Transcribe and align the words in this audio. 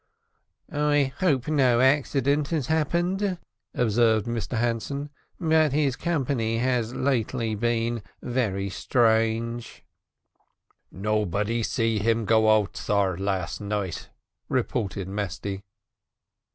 "I 0.73 1.13
hope 1.19 1.47
no 1.47 1.79
accident 1.79 2.47
has 2.47 2.65
happened," 2.65 3.37
observed 3.75 4.25
Mr 4.25 4.57
Hanson; 4.57 5.11
"but 5.39 5.73
his 5.73 5.95
company 5.95 6.57
has 6.57 6.95
lately 6.95 7.53
been 7.53 8.01
very 8.19 8.67
strange." 8.71 9.83
"Nobody 10.91 11.61
see 11.61 11.99
him 11.99 12.25
go 12.25 12.49
out, 12.57 12.77
sar, 12.77 13.15
last 13.15 13.61
night," 13.61 14.09
reported 14.49 15.07
Mesty. 15.07 15.61